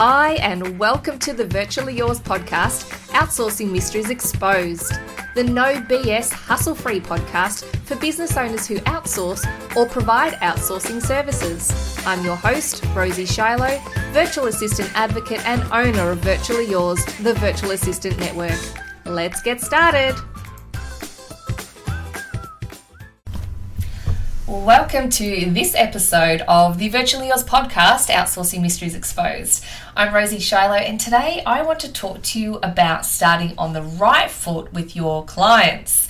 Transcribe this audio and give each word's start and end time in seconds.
Hi, 0.00 0.34
and 0.34 0.78
welcome 0.78 1.18
to 1.18 1.32
the 1.32 1.44
Virtually 1.44 1.96
Yours 1.96 2.20
podcast, 2.20 2.88
Outsourcing 3.08 3.72
Mysteries 3.72 4.10
Exposed, 4.10 4.92
the 5.34 5.42
no 5.42 5.74
BS 5.74 6.30
hustle 6.30 6.76
free 6.76 7.00
podcast 7.00 7.64
for 7.80 7.96
business 7.96 8.36
owners 8.36 8.64
who 8.64 8.76
outsource 8.82 9.44
or 9.74 9.88
provide 9.88 10.34
outsourcing 10.34 11.02
services. 11.02 11.98
I'm 12.06 12.24
your 12.24 12.36
host, 12.36 12.84
Rosie 12.94 13.24
Shilo, 13.24 13.82
virtual 14.12 14.46
assistant 14.46 14.88
advocate 14.94 15.44
and 15.44 15.64
owner 15.72 16.12
of 16.12 16.18
Virtually 16.18 16.70
Yours, 16.70 17.04
the 17.20 17.34
virtual 17.34 17.72
assistant 17.72 18.20
network. 18.20 18.60
Let's 19.04 19.42
get 19.42 19.60
started. 19.60 20.14
Welcome 24.48 25.10
to 25.10 25.50
this 25.50 25.74
episode 25.74 26.40
of 26.48 26.78
the 26.78 26.88
Virtually 26.88 27.26
Yours 27.28 27.44
podcast, 27.44 28.08
Outsourcing 28.08 28.62
Mysteries 28.62 28.94
Exposed. 28.94 29.62
I'm 29.94 30.14
Rosie 30.14 30.38
Shilo, 30.38 30.80
and 30.80 30.98
today 30.98 31.42
I 31.44 31.60
want 31.60 31.80
to 31.80 31.92
talk 31.92 32.22
to 32.22 32.40
you 32.40 32.54
about 32.62 33.04
starting 33.04 33.52
on 33.58 33.74
the 33.74 33.82
right 33.82 34.30
foot 34.30 34.72
with 34.72 34.96
your 34.96 35.22
clients. 35.26 36.08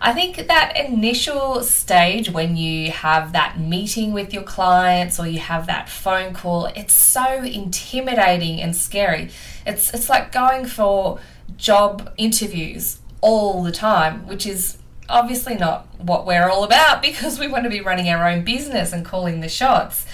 I 0.00 0.12
think 0.12 0.48
that 0.48 0.76
initial 0.76 1.62
stage 1.62 2.28
when 2.28 2.56
you 2.56 2.90
have 2.90 3.32
that 3.34 3.60
meeting 3.60 4.12
with 4.12 4.34
your 4.34 4.42
clients 4.42 5.20
or 5.20 5.28
you 5.28 5.38
have 5.38 5.68
that 5.68 5.88
phone 5.88 6.34
call, 6.34 6.66
it's 6.66 6.92
so 6.92 7.44
intimidating 7.44 8.60
and 8.60 8.74
scary. 8.74 9.30
It's 9.64 9.94
it's 9.94 10.08
like 10.08 10.32
going 10.32 10.66
for 10.66 11.20
job 11.56 12.12
interviews 12.16 12.98
all 13.20 13.62
the 13.62 13.70
time, 13.70 14.26
which 14.26 14.44
is 14.44 14.78
obviously 15.08 15.54
not 15.54 15.86
what 15.98 16.26
we're 16.26 16.48
all 16.48 16.64
about 16.64 17.02
because 17.08 17.38
we 17.38 17.48
want 17.48 17.64
to 17.64 17.70
be 17.70 17.80
running 17.80 18.08
our 18.08 18.28
own 18.28 18.44
business 18.44 18.92
and 18.92 19.04
calling 19.04 19.40
the 19.40 19.48
shots. 19.48 20.06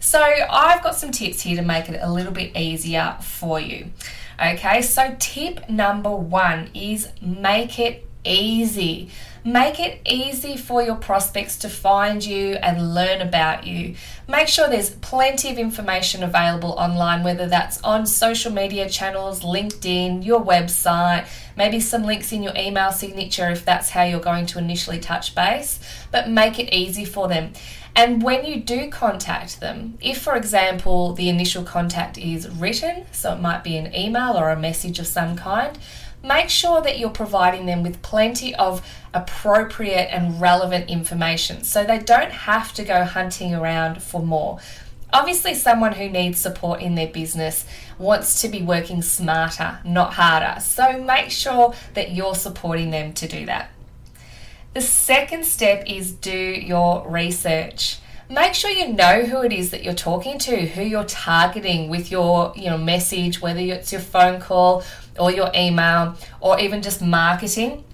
So, 0.00 0.20
I've 0.20 0.82
got 0.82 0.94
some 0.94 1.10
tips 1.10 1.42
here 1.42 1.56
to 1.56 1.62
make 1.62 1.88
it 1.88 1.98
a 2.00 2.10
little 2.10 2.32
bit 2.32 2.56
easier 2.56 3.16
for 3.20 3.58
you. 3.60 3.90
Okay, 4.40 4.80
so 4.82 5.16
tip 5.18 5.68
number 5.68 6.14
one 6.14 6.70
is 6.72 7.08
make 7.20 7.78
it 7.80 8.06
easy. 8.24 9.10
Make 9.48 9.80
it 9.80 10.02
easy 10.04 10.58
for 10.58 10.82
your 10.82 10.96
prospects 10.96 11.56
to 11.60 11.70
find 11.70 12.22
you 12.22 12.56
and 12.56 12.94
learn 12.94 13.22
about 13.22 13.66
you. 13.66 13.94
Make 14.28 14.46
sure 14.46 14.68
there's 14.68 14.90
plenty 14.90 15.50
of 15.50 15.56
information 15.56 16.22
available 16.22 16.72
online, 16.72 17.24
whether 17.24 17.46
that's 17.46 17.82
on 17.82 18.04
social 18.04 18.52
media 18.52 18.90
channels, 18.90 19.40
LinkedIn, 19.40 20.22
your 20.22 20.44
website, 20.44 21.26
maybe 21.56 21.80
some 21.80 22.02
links 22.02 22.30
in 22.30 22.42
your 22.42 22.52
email 22.58 22.92
signature 22.92 23.48
if 23.48 23.64
that's 23.64 23.88
how 23.88 24.02
you're 24.02 24.20
going 24.20 24.44
to 24.44 24.58
initially 24.58 24.98
touch 24.98 25.34
base, 25.34 25.80
but 26.12 26.28
make 26.28 26.58
it 26.58 26.70
easy 26.74 27.06
for 27.06 27.26
them. 27.26 27.54
And 27.96 28.22
when 28.22 28.44
you 28.44 28.60
do 28.60 28.90
contact 28.90 29.60
them, 29.60 29.96
if 30.02 30.20
for 30.20 30.36
example 30.36 31.14
the 31.14 31.30
initial 31.30 31.64
contact 31.64 32.18
is 32.18 32.46
written, 32.50 33.06
so 33.12 33.32
it 33.32 33.40
might 33.40 33.64
be 33.64 33.78
an 33.78 33.94
email 33.94 34.36
or 34.36 34.50
a 34.50 34.60
message 34.60 34.98
of 34.98 35.06
some 35.06 35.36
kind, 35.36 35.78
make 36.28 36.50
sure 36.50 36.80
that 36.82 36.98
you're 36.98 37.10
providing 37.10 37.66
them 37.66 37.82
with 37.82 38.00
plenty 38.02 38.54
of 38.54 38.86
appropriate 39.14 40.08
and 40.12 40.40
relevant 40.40 40.88
information 40.88 41.64
so 41.64 41.82
they 41.82 41.98
don't 41.98 42.30
have 42.30 42.72
to 42.74 42.84
go 42.84 43.04
hunting 43.04 43.54
around 43.54 44.02
for 44.02 44.22
more. 44.22 44.58
Obviously, 45.12 45.54
someone 45.54 45.94
who 45.94 46.08
needs 46.08 46.38
support 46.38 46.82
in 46.82 46.94
their 46.94 47.08
business 47.08 47.64
wants 47.98 48.42
to 48.42 48.48
be 48.48 48.62
working 48.62 49.00
smarter, 49.00 49.78
not 49.82 50.14
harder. 50.14 50.60
So 50.60 51.02
make 51.02 51.30
sure 51.30 51.74
that 51.94 52.12
you're 52.12 52.34
supporting 52.34 52.90
them 52.90 53.14
to 53.14 53.26
do 53.26 53.46
that. 53.46 53.70
The 54.74 54.82
second 54.82 55.46
step 55.46 55.84
is 55.86 56.12
do 56.12 56.30
your 56.30 57.08
research 57.08 58.00
make 58.30 58.54
sure 58.54 58.70
you 58.70 58.88
know 58.88 59.24
who 59.24 59.42
it 59.42 59.52
is 59.52 59.70
that 59.70 59.82
you're 59.82 59.94
talking 59.94 60.38
to, 60.38 60.66
who 60.66 60.82
you're 60.82 61.04
targeting 61.04 61.88
with 61.88 62.10
your 62.10 62.52
you 62.56 62.66
know 62.66 62.78
message, 62.78 63.40
whether 63.40 63.60
it's 63.60 63.92
your 63.92 64.00
phone 64.00 64.40
call 64.40 64.84
or 65.18 65.30
your 65.30 65.50
email 65.54 66.16
or 66.40 66.58
even 66.60 66.82
just 66.82 67.02
marketing. 67.02 67.84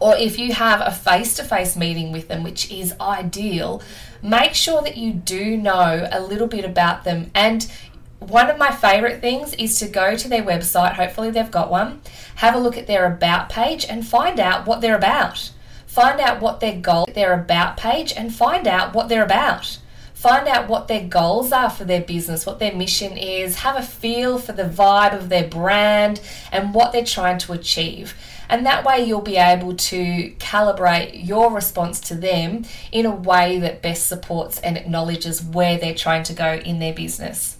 Or 0.00 0.16
if 0.16 0.38
you 0.38 0.52
have 0.52 0.80
a 0.80 0.90
face 0.90 1.36
to 1.36 1.44
face 1.44 1.76
meeting 1.76 2.10
with 2.10 2.28
them, 2.28 2.42
which 2.42 2.70
is 2.72 2.94
ideal, 3.00 3.82
make 4.20 4.54
sure 4.54 4.82
that 4.82 4.96
you 4.96 5.12
do 5.12 5.56
know 5.56 6.08
a 6.10 6.20
little 6.20 6.48
bit 6.48 6.64
about 6.64 7.04
them. 7.04 7.30
And 7.34 7.70
one 8.18 8.50
of 8.50 8.58
my 8.58 8.70
favorite 8.70 9.20
things 9.20 9.54
is 9.54 9.78
to 9.78 9.88
go 9.88 10.16
to 10.16 10.28
their 10.28 10.42
website, 10.42 10.94
hopefully, 10.94 11.30
they've 11.30 11.50
got 11.50 11.70
one, 11.70 12.00
have 12.36 12.54
a 12.54 12.58
look 12.58 12.76
at 12.76 12.86
their 12.86 13.06
about 13.06 13.48
page 13.48 13.84
and 13.88 14.06
find 14.06 14.40
out 14.40 14.66
what 14.66 14.80
they're 14.80 14.96
about. 14.96 15.50
Find 15.86 16.20
out 16.20 16.40
what 16.40 16.60
their 16.60 16.80
goal, 16.80 17.06
their 17.14 17.34
about 17.34 17.76
page, 17.76 18.12
and 18.16 18.34
find 18.34 18.66
out 18.66 18.94
what 18.94 19.08
they're 19.08 19.24
about. 19.24 19.78
Find 20.22 20.46
out 20.46 20.68
what 20.68 20.86
their 20.86 21.04
goals 21.04 21.50
are 21.50 21.68
for 21.68 21.82
their 21.82 22.00
business, 22.00 22.46
what 22.46 22.60
their 22.60 22.72
mission 22.72 23.16
is, 23.16 23.56
have 23.56 23.74
a 23.74 23.82
feel 23.82 24.38
for 24.38 24.52
the 24.52 24.62
vibe 24.62 25.16
of 25.16 25.28
their 25.28 25.48
brand 25.48 26.20
and 26.52 26.72
what 26.72 26.92
they're 26.92 27.04
trying 27.04 27.38
to 27.38 27.52
achieve. 27.52 28.14
And 28.48 28.64
that 28.64 28.84
way, 28.84 29.04
you'll 29.04 29.20
be 29.20 29.36
able 29.36 29.74
to 29.74 30.30
calibrate 30.38 31.26
your 31.26 31.52
response 31.52 31.98
to 32.02 32.14
them 32.14 32.64
in 32.92 33.04
a 33.04 33.10
way 33.10 33.58
that 33.58 33.82
best 33.82 34.06
supports 34.06 34.60
and 34.60 34.76
acknowledges 34.76 35.42
where 35.42 35.76
they're 35.76 35.92
trying 35.92 36.22
to 36.22 36.32
go 36.32 36.52
in 36.54 36.78
their 36.78 36.94
business. 36.94 37.56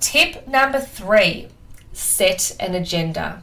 Tip 0.00 0.48
number 0.48 0.80
three 0.80 1.48
set 1.92 2.56
an 2.60 2.74
agenda. 2.74 3.42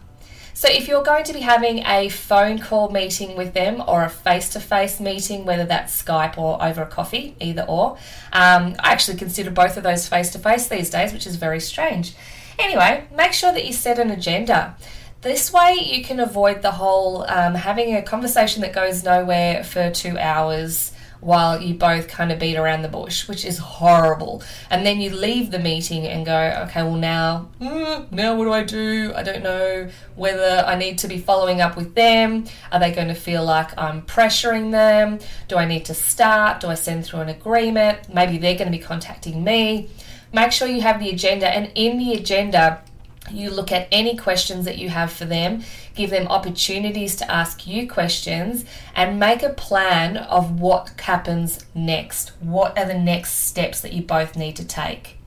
So, 0.59 0.68
if 0.68 0.90
you're 0.90 1.03
going 1.03 1.24
to 1.24 1.31
be 1.31 1.40
having 1.40 1.86
a 1.86 2.09
phone 2.09 2.59
call 2.59 2.90
meeting 2.90 3.38
with 3.38 3.53
them 3.53 3.81
or 3.88 4.03
a 4.03 4.09
face 4.09 4.50
to 4.50 4.59
face 4.59 5.00
meeting, 5.00 5.46
whether 5.46 5.64
that's 5.64 6.03
Skype 6.03 6.38
or 6.38 6.62
over 6.62 6.81
a 6.81 6.86
coffee, 6.86 7.34
either 7.40 7.64
or, 7.66 7.92
um, 8.34 8.75
I 8.78 8.92
actually 8.92 9.18
consider 9.18 9.52
both 9.52 9.78
of 9.78 9.84
those 9.84 10.09
face 10.09 10.34
to 10.34 10.40
face 10.40 10.68
these 10.68 10.90
days, 10.90 11.14
which 11.14 11.25
is 11.25 11.38
very 11.38 11.62
strange. 11.62 12.14
Anyway, 12.59 13.06
make 13.16 13.31
sure 13.31 13.53
that 13.53 13.66
you 13.66 13.72
set 13.72 14.00
an 14.00 14.12
agenda. 14.12 14.75
This 15.22 15.53
way, 15.53 15.75
you 15.81 16.03
can 16.03 16.19
avoid 16.19 16.62
the 16.62 16.72
whole 16.72 17.24
um, 17.30 17.56
having 17.56 17.96
a 17.96 18.02
conversation 18.02 18.62
that 18.64 18.74
goes 18.74 19.02
nowhere 19.02 19.64
for 19.64 19.90
two 19.92 20.18
hours 20.18 20.92
while 21.22 21.62
you 21.62 21.74
both 21.74 22.07
kind 22.07 22.31
of 22.31 22.40
beat 22.40 22.56
around 22.56 22.81
the 22.81 22.88
bush, 22.88 23.28
which 23.28 23.44
is 23.44 23.57
horrible. 23.57 24.41
And 24.69 24.85
then 24.85 25.02
you 25.02 25.09
leave 25.09 25.52
the 25.52 25.59
meeting 25.59 26.07
and 26.07 26.25
go, 26.25 26.66
okay, 26.68 26.84
well 26.84 26.96
now, 26.96 27.50
mm, 27.59 28.12
now 28.12 28.35
what 28.35 28.46
do 28.46 28.53
I 28.53 28.63
do? 28.63 29.13
I 29.16 29.24
don't 29.24 29.44
know 29.44 29.90
whether 30.16 30.63
I 30.66 30.75
need 30.75 30.97
to 31.00 31.07
be 31.07 31.18
following 31.18 31.62
up 31.62 31.75
with 31.75 31.96
them. 31.96 32.46
Are 32.72 32.80
they 32.80 32.91
going 32.91 33.09
to 33.09 33.16
feel 33.16 33.44
like 33.44 33.78
I'm 33.78 34.02
pressuring 34.03 34.72
them? 34.72 35.19
Do 35.47 35.57
I 35.57 35.66
need 35.66 35.85
to 35.85 35.94
start? 35.94 36.62
Do 36.62 36.68
I 36.68 36.75
send 36.75 37.06
through 37.06 37.22
an 37.22 37.30
agreement? 37.30 38.13
Maybe 38.13 38.38
they're 38.38 38.57
going 38.57 38.72
to 38.72 38.78
be 38.78 38.84
contacting 38.84 39.44
me. 39.44 39.90
Make 40.31 40.51
sure 40.51 40.68
you 40.68 40.81
have 40.81 41.00
the 41.00 41.09
agenda, 41.09 41.47
and 41.47 41.72
in 41.74 41.97
the 41.97 42.13
agenda, 42.13 42.84
you 43.31 43.50
look 43.50 43.72
at 43.72 43.88
any 43.91 44.16
questions 44.18 44.66
that 44.66 44.78
you 44.78 44.90
have 44.90 45.12
for 45.12 45.25
them, 45.25 45.63
give 45.96 46.09
them 46.09 46.28
opportunities 46.28 47.16
to 47.18 47.31
ask 47.31 47.68
you 47.68 47.88
questions, 47.88 48.66
and 48.96 49.19
make 49.19 49.44
a 49.44 49.50
plan 49.50 50.18
of 50.18 50.59
what 50.59 51.00
happens 51.02 51.66
next. 51.75 52.31
What 52.40 52.78
are 52.78 52.85
the 52.85 52.97
next 52.97 53.47
steps 53.47 53.81
that 53.81 53.94
you 53.94 54.02
both 54.02 54.35
need 54.35 54.56
to 54.56 54.66
take? 54.66 55.18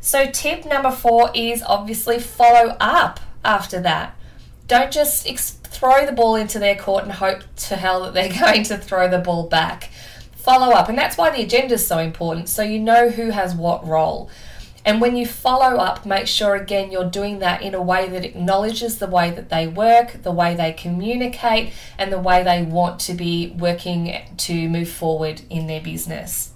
So, 0.00 0.30
tip 0.30 0.66
number 0.66 0.90
four 0.90 1.30
is 1.34 1.62
obviously 1.62 2.18
follow 2.18 2.76
up 2.78 3.20
after 3.44 3.80
that. 3.80 4.16
Don't 4.66 4.92
just 4.92 5.26
throw 5.66 6.06
the 6.06 6.12
ball 6.12 6.36
into 6.36 6.58
their 6.58 6.76
court 6.76 7.04
and 7.04 7.12
hope 7.12 7.42
to 7.56 7.76
hell 7.76 8.02
that 8.04 8.14
they're 8.14 8.32
going 8.40 8.62
to 8.64 8.78
throw 8.78 9.08
the 9.08 9.18
ball 9.18 9.48
back. 9.48 9.90
Follow 10.32 10.74
up, 10.74 10.88
and 10.88 10.98
that's 10.98 11.16
why 11.16 11.30
the 11.30 11.42
agenda 11.42 11.74
is 11.74 11.86
so 11.86 11.98
important 11.98 12.50
so 12.50 12.62
you 12.62 12.78
know 12.78 13.08
who 13.08 13.30
has 13.30 13.54
what 13.54 13.86
role. 13.86 14.30
And 14.84 15.00
when 15.00 15.16
you 15.16 15.26
follow 15.26 15.78
up, 15.78 16.04
make 16.04 16.26
sure 16.26 16.54
again 16.54 16.90
you're 16.90 17.08
doing 17.08 17.38
that 17.38 17.62
in 17.62 17.74
a 17.74 17.80
way 17.80 18.08
that 18.08 18.24
acknowledges 18.24 18.98
the 18.98 19.06
way 19.06 19.30
that 19.30 19.48
they 19.48 19.66
work, 19.66 20.22
the 20.22 20.32
way 20.32 20.54
they 20.54 20.72
communicate, 20.72 21.72
and 21.98 22.12
the 22.12 22.18
way 22.18 22.42
they 22.42 22.62
want 22.62 23.00
to 23.00 23.14
be 23.14 23.54
working 23.58 24.14
to 24.36 24.68
move 24.68 24.90
forward 24.90 25.40
in 25.48 25.66
their 25.66 25.80
business. 25.80 26.50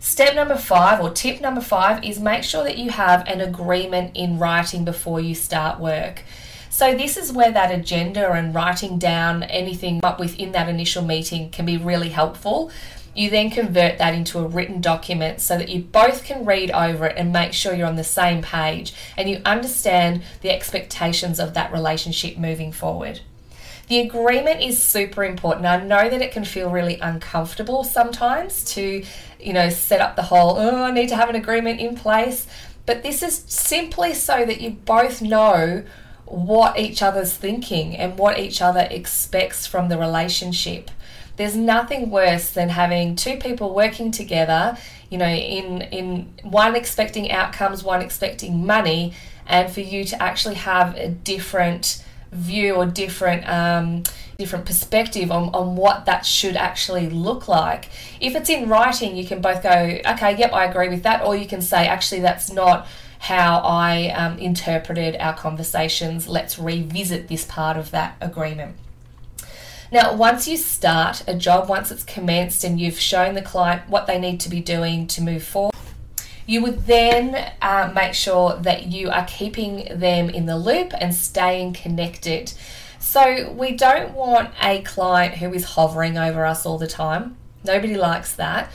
Step 0.00 0.34
number 0.34 0.56
five, 0.56 1.00
or 1.00 1.10
tip 1.10 1.40
number 1.40 1.60
five, 1.60 2.02
is 2.04 2.20
make 2.20 2.44
sure 2.44 2.62
that 2.62 2.78
you 2.78 2.90
have 2.90 3.26
an 3.26 3.40
agreement 3.40 4.12
in 4.14 4.38
writing 4.38 4.84
before 4.84 5.20
you 5.20 5.34
start 5.34 5.80
work. 5.80 6.22
So, 6.68 6.94
this 6.94 7.16
is 7.16 7.32
where 7.32 7.52
that 7.52 7.70
agenda 7.70 8.32
and 8.32 8.54
writing 8.54 8.98
down 8.98 9.44
anything 9.44 10.00
up 10.02 10.18
within 10.18 10.52
that 10.52 10.68
initial 10.68 11.04
meeting 11.04 11.50
can 11.50 11.64
be 11.64 11.76
really 11.76 12.08
helpful 12.08 12.70
you 13.14 13.30
then 13.30 13.50
convert 13.50 13.98
that 13.98 14.14
into 14.14 14.38
a 14.38 14.46
written 14.46 14.80
document 14.80 15.40
so 15.40 15.56
that 15.56 15.68
you 15.68 15.80
both 15.80 16.24
can 16.24 16.44
read 16.44 16.70
over 16.70 17.06
it 17.06 17.16
and 17.16 17.32
make 17.32 17.52
sure 17.52 17.74
you're 17.74 17.86
on 17.86 17.96
the 17.96 18.04
same 18.04 18.42
page 18.42 18.92
and 19.16 19.28
you 19.28 19.40
understand 19.44 20.22
the 20.40 20.50
expectations 20.50 21.38
of 21.38 21.54
that 21.54 21.72
relationship 21.72 22.36
moving 22.36 22.72
forward. 22.72 23.20
The 23.88 24.00
agreement 24.00 24.62
is 24.62 24.82
super 24.82 25.24
important. 25.24 25.66
I 25.66 25.82
know 25.84 26.08
that 26.08 26.22
it 26.22 26.32
can 26.32 26.44
feel 26.44 26.70
really 26.70 26.98
uncomfortable 27.00 27.84
sometimes 27.84 28.64
to, 28.72 29.04
you 29.38 29.52
know, 29.52 29.68
set 29.68 30.00
up 30.00 30.16
the 30.16 30.22
whole, 30.22 30.56
oh, 30.58 30.84
I 30.84 30.90
need 30.90 31.10
to 31.10 31.16
have 31.16 31.28
an 31.28 31.36
agreement 31.36 31.80
in 31.80 31.94
place. 31.94 32.46
But 32.86 33.02
this 33.02 33.22
is 33.22 33.44
simply 33.46 34.14
so 34.14 34.44
that 34.44 34.60
you 34.60 34.70
both 34.70 35.20
know 35.20 35.84
what 36.24 36.78
each 36.78 37.02
other's 37.02 37.34
thinking 37.34 37.96
and 37.96 38.18
what 38.18 38.38
each 38.38 38.62
other 38.62 38.88
expects 38.90 39.66
from 39.66 39.88
the 39.88 39.98
relationship. 39.98 40.90
There's 41.36 41.56
nothing 41.56 42.10
worse 42.10 42.50
than 42.50 42.68
having 42.68 43.16
two 43.16 43.36
people 43.36 43.74
working 43.74 44.10
together, 44.10 44.76
you 45.10 45.18
know, 45.18 45.26
in 45.26 45.82
in 45.82 46.32
one 46.42 46.76
expecting 46.76 47.30
outcomes, 47.32 47.82
one 47.82 48.02
expecting 48.02 48.64
money, 48.64 49.14
and 49.46 49.70
for 49.72 49.80
you 49.80 50.04
to 50.04 50.22
actually 50.22 50.54
have 50.54 50.96
a 50.96 51.08
different 51.08 52.04
view 52.30 52.74
or 52.74 52.86
different 52.86 53.48
um, 53.48 54.02
different 54.38 54.64
perspective 54.64 55.30
on, 55.30 55.54
on 55.54 55.76
what 55.76 56.06
that 56.06 56.26
should 56.26 56.56
actually 56.56 57.08
look 57.08 57.48
like. 57.48 57.88
If 58.20 58.34
it's 58.34 58.50
in 58.50 58.68
writing, 58.68 59.16
you 59.16 59.26
can 59.26 59.40
both 59.40 59.62
go, 59.62 59.70
okay, 59.70 60.36
yep, 60.36 60.52
I 60.52 60.64
agree 60.64 60.88
with 60.88 61.02
that, 61.04 61.24
or 61.24 61.36
you 61.36 61.46
can 61.46 61.62
say, 61.62 61.86
actually, 61.86 62.20
that's 62.20 62.50
not 62.50 62.86
how 63.20 63.58
I 63.58 64.10
um, 64.10 64.38
interpreted 64.38 65.16
our 65.16 65.34
conversations. 65.34 66.28
Let's 66.28 66.58
revisit 66.58 67.28
this 67.28 67.44
part 67.44 67.76
of 67.76 67.90
that 67.92 68.16
agreement. 68.20 68.76
Now, 69.94 70.12
once 70.12 70.48
you 70.48 70.56
start 70.56 71.22
a 71.28 71.36
job, 71.36 71.68
once 71.68 71.92
it's 71.92 72.02
commenced 72.02 72.64
and 72.64 72.80
you've 72.80 72.98
shown 72.98 73.36
the 73.36 73.42
client 73.42 73.88
what 73.88 74.08
they 74.08 74.18
need 74.18 74.40
to 74.40 74.48
be 74.48 74.58
doing 74.58 75.06
to 75.06 75.22
move 75.22 75.44
forward, 75.44 75.72
you 76.48 76.62
would 76.62 76.86
then 76.86 77.52
uh, 77.62 77.92
make 77.94 78.12
sure 78.12 78.56
that 78.56 78.86
you 78.86 79.08
are 79.10 79.24
keeping 79.24 79.86
them 79.96 80.30
in 80.30 80.46
the 80.46 80.58
loop 80.58 80.92
and 80.98 81.14
staying 81.14 81.74
connected. 81.74 82.52
So, 82.98 83.52
we 83.52 83.76
don't 83.76 84.14
want 84.14 84.50
a 84.60 84.82
client 84.82 85.34
who 85.34 85.52
is 85.52 85.64
hovering 85.64 86.18
over 86.18 86.44
us 86.44 86.66
all 86.66 86.76
the 86.76 86.88
time. 86.88 87.36
Nobody 87.62 87.96
likes 87.96 88.34
that. 88.34 88.72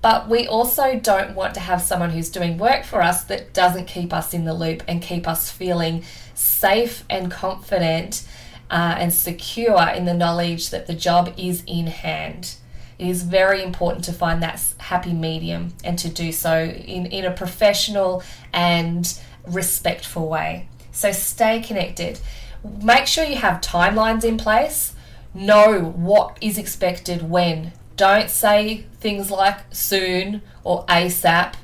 But 0.00 0.30
we 0.30 0.46
also 0.46 0.98
don't 0.98 1.34
want 1.34 1.52
to 1.52 1.60
have 1.60 1.82
someone 1.82 2.08
who's 2.08 2.30
doing 2.30 2.56
work 2.56 2.84
for 2.84 3.02
us 3.02 3.24
that 3.24 3.52
doesn't 3.52 3.88
keep 3.88 4.10
us 4.14 4.32
in 4.32 4.46
the 4.46 4.54
loop 4.54 4.82
and 4.88 5.02
keep 5.02 5.28
us 5.28 5.50
feeling 5.50 6.02
safe 6.32 7.04
and 7.10 7.30
confident 7.30 8.26
uh, 8.72 8.96
and 8.98 9.12
secure 9.12 9.86
in 9.90 10.06
the 10.06 10.14
knowledge 10.14 10.70
that 10.70 10.86
the 10.86 10.94
job 10.94 11.34
is 11.36 11.62
in 11.66 11.86
hand. 11.88 12.56
It 12.98 13.06
is 13.06 13.22
very 13.22 13.62
important 13.62 14.04
to 14.06 14.12
find 14.12 14.42
that 14.42 14.62
happy 14.78 15.12
medium 15.12 15.74
and 15.84 15.98
to 15.98 16.08
do 16.08 16.32
so 16.32 16.64
in, 16.64 17.06
in 17.06 17.26
a 17.26 17.30
professional 17.30 18.22
and 18.52 19.12
respectful 19.46 20.26
way. 20.26 20.68
So 20.90 21.12
stay 21.12 21.60
connected. 21.60 22.20
Make 22.82 23.06
sure 23.06 23.24
you 23.24 23.36
have 23.36 23.60
timelines 23.60 24.24
in 24.24 24.38
place. 24.38 24.94
Know 25.34 25.80
what 25.80 26.38
is 26.40 26.56
expected 26.56 27.28
when. 27.28 27.72
Don't 27.96 28.30
say 28.30 28.86
things 29.00 29.30
like 29.30 29.58
soon 29.70 30.40
or 30.64 30.86
ASAP. 30.86 31.54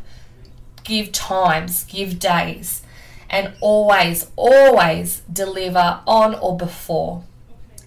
Give 0.85 1.11
times, 1.13 1.85
give 1.85 2.19
days, 2.19 2.83
and 3.31 3.55
always, 3.61 4.31
always 4.37 5.23
deliver 5.33 6.01
on 6.07 6.35
or 6.35 6.57
before. 6.57 7.25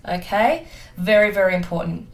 Okay? 0.07 0.67
Very, 0.97 1.31
very 1.31 1.55
important. 1.55 2.07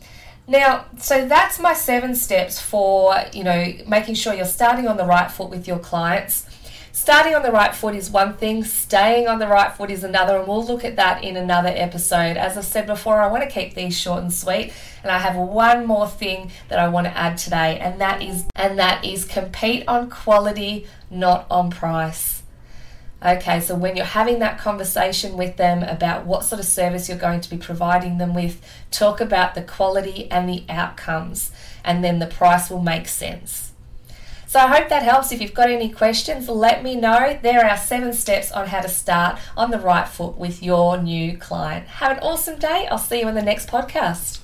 Now, 0.48 0.86
so 0.98 1.28
that's 1.28 1.60
my 1.60 1.74
seven 1.74 2.16
steps 2.16 2.62
for, 2.62 3.16
you 3.34 3.44
know, 3.44 3.74
making 3.86 4.16
sure 4.16 4.34
you're 4.34 4.46
starting 4.46 4.88
on 4.88 4.96
the 4.96 5.06
right 5.06 5.30
foot 5.30 5.50
with 5.50 5.68
your 5.68 5.80
clients. 5.80 6.46
Starting 6.94 7.36
on 7.36 7.44
the 7.44 7.52
right 7.52 7.76
foot 7.76 7.94
is 7.94 8.10
one 8.10 8.34
thing, 8.34 8.64
staying 8.64 9.28
on 9.28 9.38
the 9.38 9.48
right 9.48 9.72
foot 9.72 9.92
is 9.92 10.04
another, 10.04 10.38
and 10.38 10.48
we'll 10.48 10.66
look 10.66 10.84
at 10.84 10.96
that 10.96 11.24
in 11.24 11.38
another 11.38 11.70
episode. 11.70 12.38
As 12.38 12.58
I 12.58 12.62
said 12.62 12.88
before, 12.88 13.22
I 13.22 13.28
want 13.28 13.44
to 13.44 13.50
keep 13.50 13.76
these 13.76 13.96
short 13.98 14.24
and 14.24 14.34
sweet, 14.34 14.74
and 15.04 15.12
I 15.12 15.20
have 15.20 15.36
one 15.36 15.86
more 15.86 16.08
thing 16.08 16.50
that 16.70 16.80
I 16.80 16.88
want 16.88 17.06
to 17.06 17.16
add 17.16 17.38
today, 17.38 17.78
and 17.78 18.02
that 18.02 18.24
is 18.24 18.46
and 18.56 18.80
that 18.80 19.06
is 19.06 19.26
compete 19.26 19.84
on 19.88 20.10
quality, 20.10 20.88
not 21.12 21.46
on 21.52 21.70
price. 21.70 22.37
Okay, 23.26 23.60
so 23.62 23.74
when 23.74 23.96
you're 23.96 24.06
having 24.06 24.40
that 24.40 24.60
conversation 24.60 25.38
with 25.38 25.58
them 25.58 25.82
about 25.82 26.26
what 26.28 26.46
sort 26.46 26.60
of 26.60 26.68
service 26.68 27.10
you're 27.10 27.18
going 27.18 27.42
to 27.42 27.50
be 27.50 27.58
providing 27.58 28.20
them 28.20 28.36
with, 28.36 28.62
talk 28.92 29.20
about 29.20 29.56
the 29.56 29.64
quality 29.64 30.30
and 30.30 30.48
the 30.48 30.64
outcomes, 30.70 31.52
and 31.84 32.04
then 32.04 32.20
the 32.20 32.28
price 32.28 32.70
will 32.70 32.82
make 32.82 33.08
sense. 33.08 33.72
So 34.46 34.60
I 34.60 34.68
hope 34.68 34.90
that 34.90 35.04
helps. 35.04 35.32
If 35.32 35.42
you've 35.42 35.54
got 35.54 35.70
any 35.70 35.90
questions, 35.90 36.48
let 36.48 36.84
me 36.84 36.96
know. 36.96 37.38
There 37.42 37.66
are 37.66 37.76
seven 37.76 38.14
steps 38.14 38.52
on 38.52 38.68
how 38.68 38.82
to 38.82 38.88
start 38.88 39.40
on 39.58 39.72
the 39.72 39.80
right 39.80 40.08
foot 40.08 40.38
with 40.38 40.64
your 40.64 41.02
new 41.02 41.38
client. 41.38 41.88
Have 41.88 42.18
an 42.18 42.24
awesome 42.24 42.58
day. 42.58 42.88
I'll 42.90 42.98
see 42.98 43.20
you 43.20 43.28
in 43.28 43.36
the 43.36 43.42
next 43.42 43.68
podcast. 43.68 44.37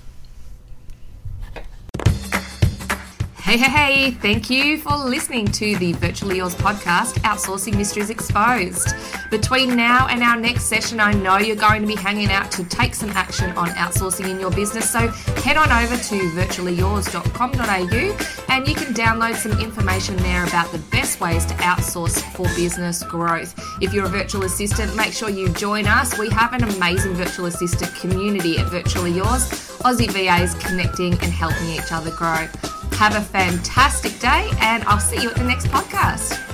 Hey, 3.53 3.59
hey, 3.59 3.69
hey, 3.69 4.09
thank 4.09 4.49
you 4.49 4.79
for 4.79 4.97
listening 4.97 5.45
to 5.45 5.77
the 5.77 5.93
Virtually 5.93 6.37
Yours 6.37 6.55
podcast, 6.55 7.19
Outsourcing 7.19 7.77
Mysteries 7.77 8.09
Exposed. 8.09 8.95
Between 9.29 9.75
now 9.75 10.07
and 10.07 10.23
our 10.23 10.35
next 10.35 10.63
session, 10.63 10.99
I 10.99 11.13
know 11.13 11.37
you're 11.37 11.55
going 11.55 11.83
to 11.83 11.87
be 11.87 11.93
hanging 11.93 12.31
out 12.31 12.49
to 12.53 12.63
take 12.63 12.95
some 12.95 13.11
action 13.11 13.55
on 13.55 13.69
outsourcing 13.69 14.27
in 14.27 14.39
your 14.39 14.49
business. 14.49 14.89
So 14.89 15.07
head 15.43 15.57
on 15.57 15.71
over 15.71 15.95
to 15.95 16.15
virtuallyyours.com.au 16.31 18.51
and 18.51 18.67
you 18.67 18.73
can 18.73 18.91
download 18.91 19.35
some 19.35 19.51
information 19.59 20.17
there 20.17 20.47
about 20.47 20.71
the 20.71 20.79
best 20.89 21.21
ways 21.21 21.45
to 21.45 21.53
outsource 21.57 22.23
for 22.33 22.47
business 22.55 23.03
growth. 23.03 23.53
If 23.79 23.93
you're 23.93 24.05
a 24.05 24.09
virtual 24.09 24.45
assistant, 24.45 24.95
make 24.95 25.13
sure 25.13 25.29
you 25.29 25.49
join 25.49 25.85
us. 25.85 26.17
We 26.17 26.31
have 26.31 26.53
an 26.53 26.63
amazing 26.63 27.13
virtual 27.13 27.45
assistant 27.45 27.93
community 27.97 28.57
at 28.57 28.71
Virtually 28.71 29.11
Yours, 29.11 29.47
Aussie 29.83 30.09
VAs 30.09 30.55
connecting 30.55 31.13
and 31.13 31.31
helping 31.31 31.69
each 31.69 31.91
other 31.91 32.09
grow. 32.09 32.47
Have 32.95 33.15
a 33.15 33.21
fantastic 33.21 34.17
day, 34.19 34.49
and 34.61 34.83
I'll 34.85 34.99
see 34.99 35.21
you 35.21 35.29
at 35.29 35.35
the 35.35 35.43
next 35.43 35.67
podcast. 35.67 36.52